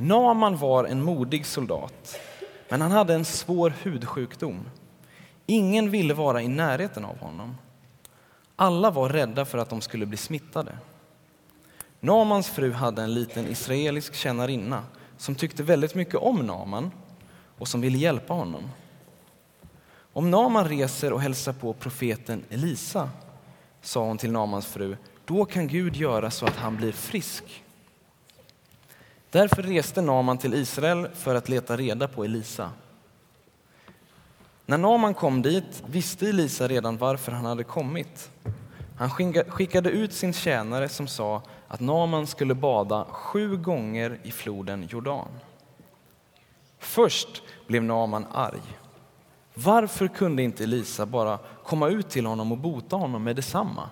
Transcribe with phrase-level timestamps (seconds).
[0.00, 2.20] Naman var en modig soldat,
[2.68, 4.70] men han hade en svår hudsjukdom.
[5.46, 7.56] Ingen ville vara i närheten av honom.
[8.56, 10.78] Alla var rädda för att de skulle bli smittade.
[12.00, 14.82] Namans fru hade en liten israelisk tjänarinna
[15.16, 16.90] som tyckte väldigt mycket om Naman
[17.58, 18.70] och som ville hjälpa honom.
[20.12, 23.10] Om Naman reser och hälsar på profeten Elisa,
[23.82, 27.64] sa hon till Namans fru, då kan Gud göra så att han blir frisk.
[29.30, 32.70] Därför reste Naman till Israel för att leta reda på Elisa.
[34.66, 38.30] När Naman kom dit visste Elisa redan varför han hade kommit.
[38.98, 39.10] Han
[39.48, 45.28] skickade ut sin tjänare som sa att Naman skulle bada sju gånger i floden Jordan.
[46.78, 48.78] Först blev Naman arg.
[49.54, 53.90] Varför kunde inte Elisa bara komma ut till honom och bota honom med detsamma?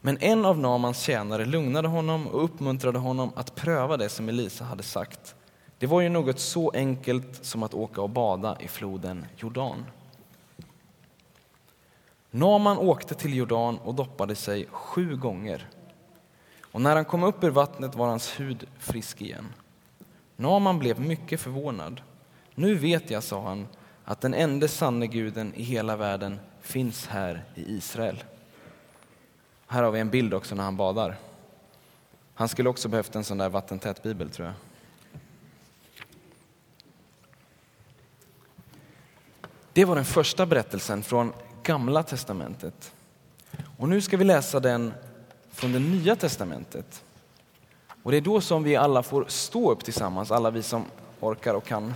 [0.00, 4.64] Men en av Namans tjänare lugnade honom och uppmuntrade honom att pröva det som Elisa
[4.64, 5.34] hade sagt.
[5.78, 9.84] Det var ju något så enkelt som att åka och bada i floden Jordan.
[12.30, 15.68] Naman åkte till Jordan och doppade sig sju gånger.
[16.72, 19.46] Och när han kom upp ur vattnet var hans hud frisk igen.
[20.36, 22.00] Naman blev mycket förvånad.
[22.54, 23.68] Nu vet jag, sa han,
[24.04, 28.24] att den enda sanne guden i hela världen finns här i Israel.
[29.72, 31.16] Här har vi en bild också när han badar.
[32.34, 34.54] Han skulle också behövt en sån där vattentät bibel tror jag.
[39.72, 41.32] Det var den första berättelsen från
[41.62, 42.92] Gamla testamentet.
[43.76, 44.92] Och nu ska vi läsa den
[45.50, 47.04] från det Nya testamentet.
[48.02, 50.84] Och det är då som vi alla får stå upp tillsammans, alla vi som
[51.20, 51.94] orkar och kan.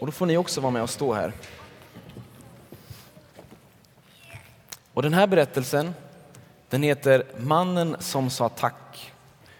[0.00, 1.32] Och då får ni också vara med och stå här.
[4.94, 5.94] Och den här berättelsen
[6.70, 9.12] den heter Mannen som sa tack.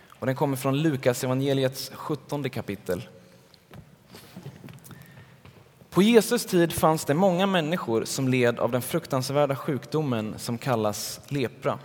[0.09, 3.09] Och den kommer från Lukas evangeliets 17 kapitel.
[5.91, 11.21] På Jesus tid fanns det många människor som led av den fruktansvärda sjukdomen som kallas
[11.29, 11.79] lepra.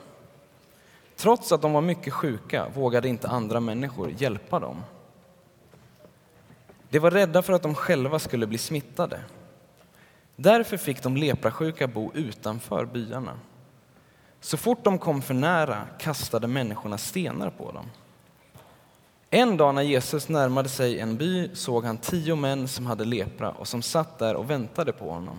[1.15, 4.83] Trots att de var mycket sjuka vågade inte andra människor hjälpa dem.
[6.89, 9.19] De var rädda för att de själva skulle bli smittade.
[10.35, 13.39] Därför fick de leprasjuka bo utanför byarna.
[14.39, 17.85] Så fort de kom för nära kastade människorna stenar på dem.
[19.29, 23.51] En dag när Jesus närmade sig en by såg han tio män som hade lepra
[23.51, 25.37] och som satt där och väntade på honom.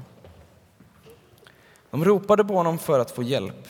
[1.90, 3.68] De ropade på honom för att få hjälp.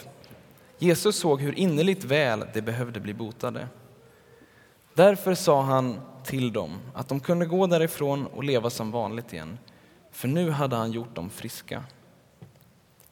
[0.78, 3.68] Jesus såg hur innerligt väl de behövde bli botade.
[4.94, 9.58] Därför sa han till dem att de kunde gå därifrån och leva som vanligt igen,
[10.16, 11.84] för nu hade han gjort dem friska.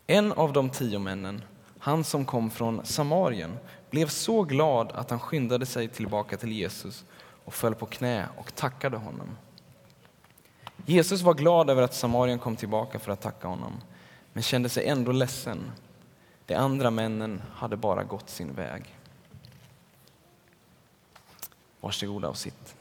[0.06, 1.42] En av de tio männen,
[1.78, 3.56] han som kom från Samarien,
[3.90, 7.04] blev så glad att han skyndade sig tillbaka till Jesus
[7.44, 9.36] och föll på knä och tackade honom.
[10.86, 13.72] Jesus var glad över att Samarien kom tillbaka för att tacka honom,
[14.32, 15.70] men kände sig ändå ledsen.
[16.46, 18.98] De andra männen hade bara gått sin väg.
[21.80, 22.76] Varsågoda och sitt.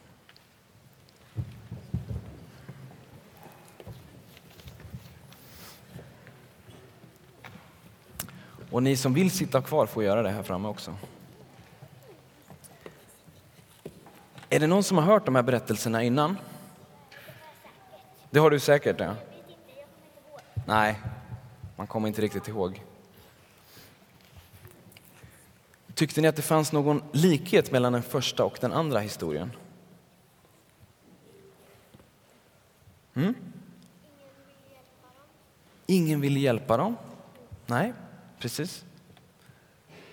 [8.73, 10.95] Och ni som vill sitta kvar får göra det här framme också.
[14.50, 16.38] Är det någon som har hört de här berättelserna innan?
[18.29, 19.16] Det har du säkert, ja.
[20.66, 21.00] Nej,
[21.75, 22.84] man kommer inte riktigt ihåg.
[25.94, 29.51] Tyckte ni att det fanns någon likhet mellan den första och den andra historien?
[33.13, 33.35] Mm?
[35.85, 36.95] Ingen ville hjälpa dem.
[37.66, 37.94] Nej,
[38.43, 38.85] precis.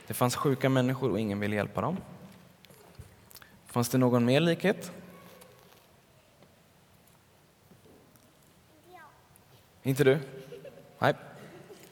[0.06, 1.96] Det fanns sjuka människor och ingen ville hjälpa dem.
[3.66, 4.92] Fanns det någon mer likhet?
[8.92, 9.00] Ja.
[9.82, 10.18] Inte du?
[10.98, 11.14] Nej,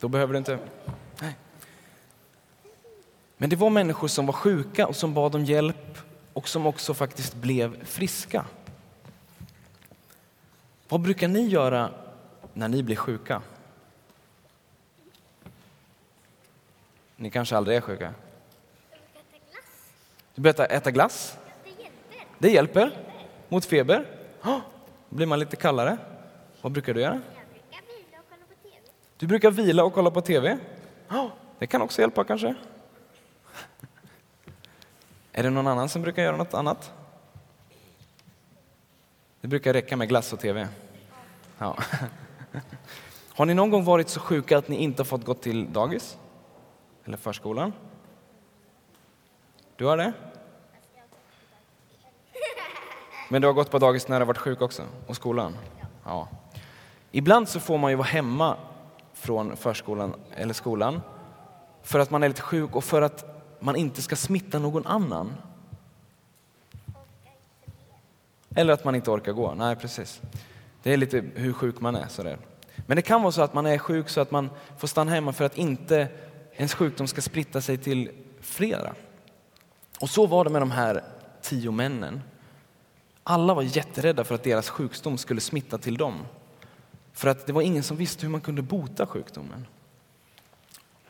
[0.00, 0.58] då behöver du inte.
[1.20, 1.36] Nej.
[3.36, 5.98] Men det var människor som var sjuka och som bad om hjälp
[6.32, 8.44] och som också faktiskt blev friska.
[10.88, 11.90] Vad brukar ni göra
[12.52, 13.42] när ni blir sjuka?
[17.20, 18.14] Ni kanske aldrig är sjuka?
[20.34, 21.38] Du brukar äta glass?
[22.38, 22.90] Det hjälper
[23.48, 24.06] mot feber.
[24.44, 24.58] Oh,
[25.08, 25.98] blir man lite kallare.
[26.60, 27.20] Vad brukar du göra?
[29.16, 30.58] Du brukar vila och kolla på TV.
[31.10, 31.26] Oh,
[31.58, 32.54] det kan också hjälpa kanske.
[35.32, 36.92] Är det någon annan som brukar göra något annat?
[39.40, 40.68] Det brukar räcka med glass och TV.
[41.58, 41.78] Ja.
[43.34, 46.18] Har ni någon gång varit så sjuka att ni inte har fått gå till dagis?
[47.08, 47.72] Eller förskolan?
[49.76, 50.12] Du har det?
[53.28, 54.82] Men du har gått på dagis när du har varit sjuk också?
[55.06, 55.56] Och skolan?
[56.04, 56.28] Ja.
[57.10, 58.56] Ibland så får man ju vara hemma
[59.12, 61.00] från förskolan eller skolan
[61.82, 65.34] för att man är lite sjuk och för att man inte ska smitta någon annan.
[68.54, 69.54] Eller att man inte orkar gå.
[69.54, 70.20] Nej, precis.
[70.82, 72.08] Det är lite hur sjuk man är.
[72.08, 72.38] Sådär.
[72.86, 75.32] Men det kan vara så att man är sjuk så att man får stanna hemma
[75.32, 76.08] för att inte
[76.58, 78.10] ens sjukdom ska spritta sig till
[78.40, 78.94] flera.
[80.00, 81.04] Och så var det med de här
[81.42, 82.22] tio männen.
[83.22, 86.26] Alla var jätterädda för att deras sjukdom skulle smitta till dem.
[87.12, 89.66] För att det var ingen som visste hur man kunde bota sjukdomen.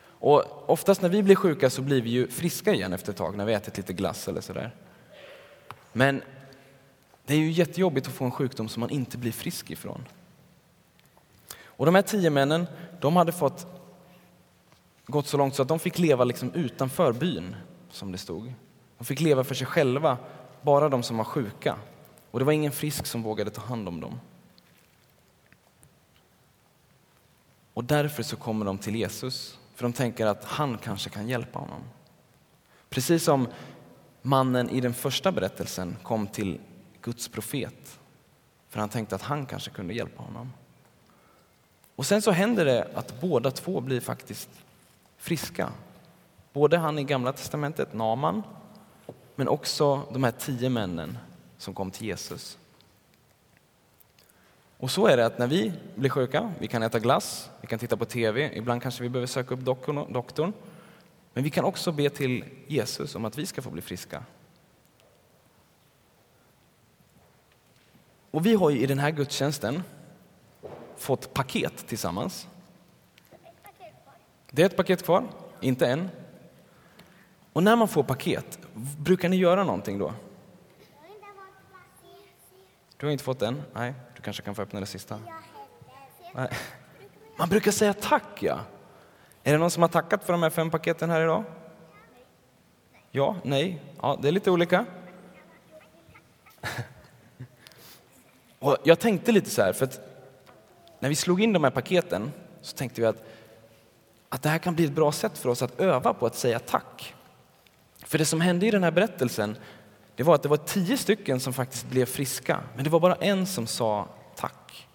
[0.01, 3.37] Och oftast när vi blir sjuka så blir vi ju friska igen efter ett tag
[3.37, 4.75] när vi ätit lite glass eller sådär.
[5.93, 6.21] Men
[7.25, 10.05] det är ju jättejobbigt att få en sjukdom som man inte blir frisk ifrån.
[11.63, 12.67] Och de här tio männen,
[13.01, 13.78] de hade fått
[15.09, 17.55] gått så långt så att de fick leva liksom utanför byn,
[17.89, 18.53] som det stod.
[18.97, 20.17] De fick leva för sig själva,
[20.61, 21.75] bara de som var sjuka.
[22.31, 24.19] Och det var ingen frisk som vågade ta hand om dem.
[27.73, 31.59] Och därför så kommer de till Jesus, för de tänker att han kanske kan hjälpa
[31.59, 31.81] honom.
[32.89, 33.47] Precis som
[34.21, 36.59] mannen i den första berättelsen kom till
[37.01, 37.99] Guds profet,
[38.69, 40.53] för han tänkte att han kanske kunde hjälpa honom.
[41.95, 44.49] Och sen så händer det att båda två blir faktiskt
[45.19, 45.71] friska.
[46.53, 48.43] Både han i Gamla testamentet, Naman,
[49.35, 51.17] men också de här tio männen
[51.57, 52.57] som kom till Jesus.
[54.77, 57.79] Och så är det att när vi blir sjuka, vi kan äta glass, vi kan
[57.79, 59.61] titta på TV, ibland kanske vi behöver söka upp
[60.09, 60.53] doktorn,
[61.33, 64.23] men vi kan också be till Jesus om att vi ska få bli friska.
[68.31, 69.83] Och vi har ju i den här gudstjänsten
[70.97, 72.47] fått paket tillsammans.
[74.51, 75.27] Det är ett paket kvar,
[75.61, 76.09] inte en.
[77.53, 78.59] Och när man får paket,
[78.97, 80.13] brukar ni göra någonting då?
[82.97, 83.61] Du har inte fått en?
[83.73, 85.19] Nej, du kanske kan få öppna det sista.
[86.35, 86.49] Nej.
[87.37, 88.59] Man brukar säga tack, ja.
[89.43, 91.43] Är det någon som har tackat för de här fem paketen här idag?
[93.11, 94.85] Ja, nej, ja, det är lite olika.
[98.59, 100.01] Och jag tänkte lite så här, för att
[100.99, 102.31] när vi slog in de här paketen
[102.61, 103.28] så tänkte vi att,
[104.29, 106.59] att det här kan bli ett bra sätt för oss att öva på att säga
[106.59, 107.15] tack.
[107.97, 109.57] För det som hände i den här berättelsen,
[110.15, 113.15] det var att det var tio stycken som faktiskt blev friska, men det var bara
[113.15, 114.87] en som sa tack.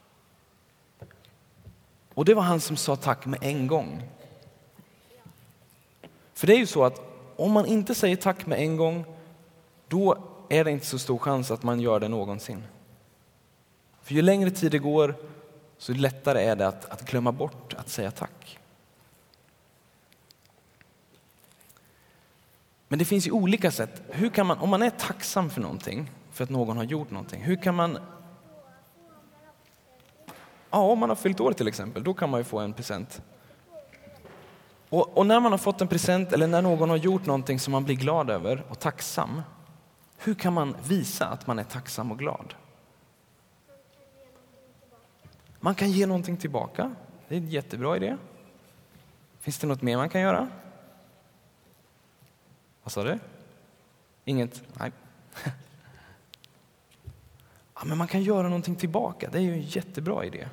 [2.14, 4.02] Och det var han som sa tack med en gång.
[6.34, 7.00] För det är ju så att
[7.36, 9.04] om man inte säger tack med en gång,
[9.88, 12.62] då är det inte så stor chans att man gör det någonsin.
[14.02, 15.14] För ju längre tid det går,
[15.78, 18.58] så lättare är det att, att glömma bort att säga tack.
[22.88, 24.02] Men det finns ju olika sätt.
[24.08, 27.42] Hur kan man, om man är tacksam för någonting, för att någon har gjort någonting,
[27.42, 27.98] hur kan man...
[30.70, 33.22] Ja, om man har fyllt år till exempel, då kan man ju få en present.
[34.88, 37.72] Och, och, när man har fått en present eller när någon har gjort någonting som
[37.72, 39.42] man blir glad över och tacksam,
[40.18, 42.54] hur kan man visa att man är tacksam och glad?
[45.60, 46.94] Man kan ge någonting tillbaka.
[47.28, 48.16] Det är en jättebra idé.
[49.40, 50.48] Finns det något mer man kan göra?
[52.84, 53.18] Vad sa du?
[54.24, 54.62] Inget?
[54.80, 54.92] Nej.
[57.76, 59.28] Ja, men man kan göra någonting tillbaka.
[59.32, 60.48] Det är ju en jättebra idé.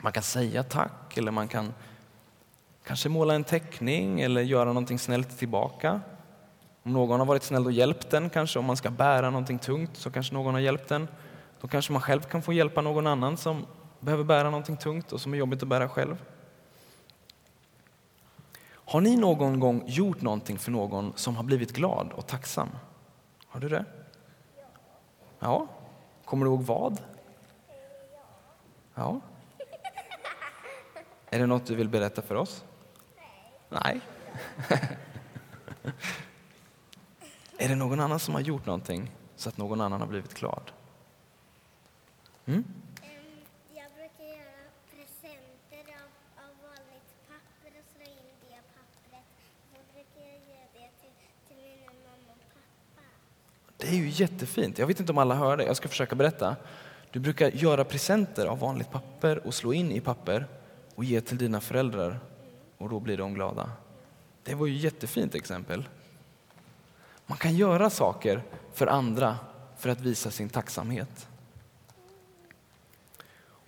[0.00, 1.74] Man kan säga tack eller man kan
[2.84, 6.00] kanske måla en teckning eller göra någonting snällt tillbaka.
[6.82, 9.96] Om någon har varit snäll och hjälpt en, kanske om man ska bära någonting tungt
[9.96, 11.08] så kanske någon har hjälpt en.
[11.60, 13.66] Då kanske man själv kan få hjälpa någon annan som
[14.00, 16.16] behöver bära någonting tungt och som är jobbigt att bära själv.
[18.88, 22.68] Har ni någon gång gjort någonting för någon som har blivit glad och tacksam?
[23.46, 23.84] Har du det?
[25.38, 25.66] Ja.
[26.24, 27.02] Kommer du ihåg vad?
[28.94, 29.20] Ja.
[31.30, 32.64] Är det något du vill berätta för oss?
[33.68, 34.00] Nej.
[37.58, 40.70] är det någon annan som har gjort någonting så att någon annan har blivit glad?
[42.46, 42.64] Mm?
[53.80, 54.78] Det är ju jättefint.
[54.78, 55.64] Jag vet inte om alla hör det.
[55.64, 56.56] Jag ska försöka berätta.
[57.10, 60.46] Du brukar göra presenter av vanligt papper och slå in i papper
[60.94, 62.20] och ge till dina föräldrar
[62.78, 63.70] och då blir de glada.
[64.42, 65.88] Det var ju ett jättefint exempel.
[67.26, 68.42] Man kan göra saker
[68.74, 69.36] för andra
[69.76, 71.28] för att visa sin tacksamhet.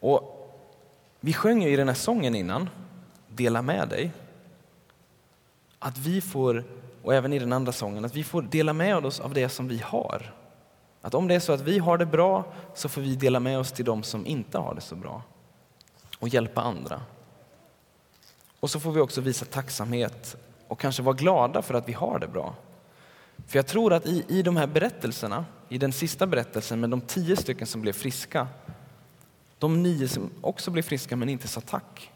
[0.01, 0.37] Och
[1.21, 2.69] vi sjöng ju i den här sången innan,
[3.29, 4.13] Dela med dig,
[5.79, 6.65] att vi får
[7.03, 9.69] och även i den andra sången, att vi får dela med oss av det som
[9.69, 10.35] vi har.
[11.03, 13.59] Att om det är så att vi har det bra så får vi dela med
[13.59, 15.23] oss till de som inte har det så bra
[16.19, 17.03] och hjälpa andra.
[18.61, 20.37] Och så får vi också visa tacksamhet
[20.69, 22.55] och kanske vara glada för att vi har det bra.
[23.47, 27.01] För jag tror att i, i de här berättelserna, i den sista berättelsen med de
[27.01, 28.49] tio stycken som blev friska,
[29.59, 32.13] de nio som också blev friska men inte sa tack.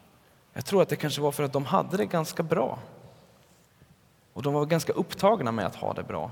[0.53, 2.79] Jag tror att det kanske var för att de hade det ganska bra.
[4.35, 6.31] Och de var ganska upptagna med att ha det bra.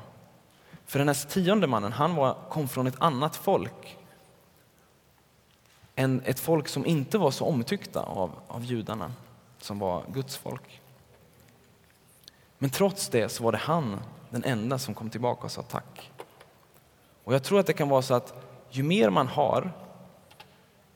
[0.84, 3.98] För den här tionde mannen, han var, kom från ett annat folk.
[5.94, 9.12] En, ett folk som inte var så omtyckta av, av judarna,
[9.58, 10.80] som var Guds folk.
[12.58, 16.10] Men trots det så var det han, den enda, som kom tillbaka och sa tack.
[17.24, 18.34] Och jag tror att det kan vara så att
[18.70, 19.72] ju mer man har,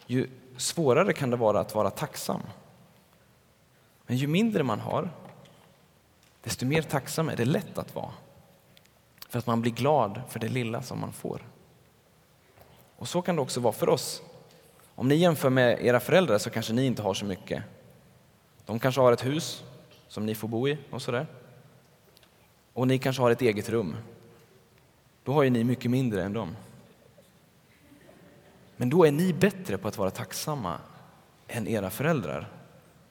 [0.07, 2.41] ju svårare kan det vara att vara tacksam.
[4.07, 5.11] Men ju mindre man har,
[6.47, 8.11] desto mer tacksam är det lätt att vara.
[9.29, 11.43] För att man blir glad för det lilla som man får.
[12.97, 14.23] Och så kan det också vara för oss.
[14.95, 17.63] Om ni jämför med era föräldrar så kanske ni inte har så mycket.
[18.65, 19.65] De kanske har ett hus
[20.09, 21.27] som ni får bo i och sådär.
[22.73, 23.97] Och ni kanske har ett eget rum.
[25.25, 26.57] Då har ju ni mycket mindre än dem.
[28.77, 30.81] Men då är ni bättre på att vara tacksamma
[31.49, 32.53] än era föräldrar.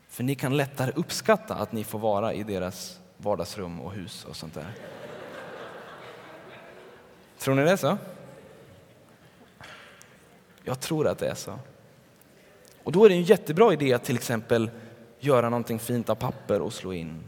[0.08, 4.36] För ni kan lättare uppskatta att ni får vara i deras vardagsrum och hus och
[4.36, 4.74] sånt där.
[7.40, 7.98] Tror ni det är så?
[10.64, 11.60] Jag tror att det är så.
[12.84, 14.72] Och då är det en jättebra idé att till exempel
[15.20, 17.24] göra någonting fint av papper och slå in.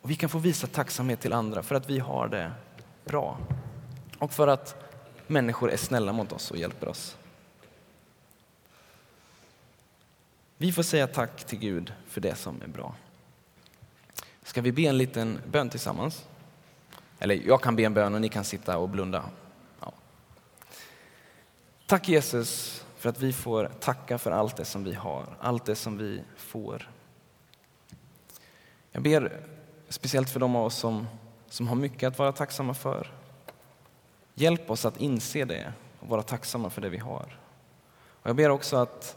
[0.00, 2.52] Och vi kan få visa tacksamhet till andra för att vi har det
[3.04, 3.38] bra.
[4.18, 4.92] Och för att
[5.26, 7.16] människor är snälla mot oss och hjälper oss.
[10.56, 12.94] Vi får säga tack till Gud för det som är bra.
[14.46, 16.24] Ska vi be en liten bön tillsammans?
[17.18, 19.24] Eller jag kan be en bön och ni kan sitta och blunda.
[19.80, 19.92] Ja.
[21.86, 25.74] Tack Jesus för att vi får tacka för allt det som vi har, allt det
[25.74, 26.90] som vi får.
[28.92, 29.40] Jag ber
[29.88, 31.06] speciellt för de av oss som,
[31.48, 33.12] som har mycket att vara tacksamma för.
[34.34, 37.38] Hjälp oss att inse det och vara tacksamma för det vi har.
[38.22, 39.16] Och jag ber också att,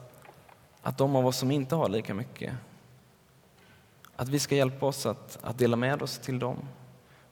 [0.82, 2.54] att de av oss som inte har lika mycket,
[4.20, 6.58] att vi ska hjälpa oss att, att dela med oss till dem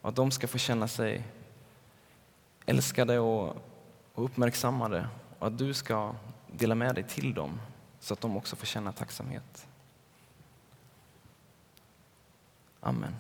[0.02, 1.24] och att de ska få känna sig
[2.66, 3.56] älskade och,
[4.14, 6.16] och uppmärksammade och att du ska
[6.52, 7.60] dela med dig till dem
[8.00, 9.68] så att de också får känna tacksamhet.
[12.80, 13.14] Amen.